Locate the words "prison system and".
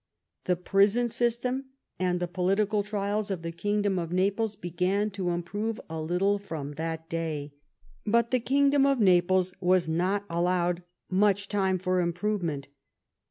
0.55-2.19